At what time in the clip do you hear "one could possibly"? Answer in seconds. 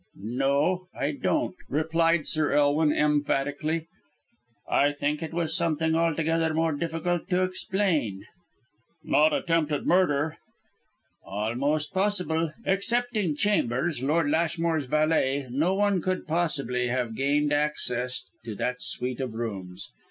15.75-16.87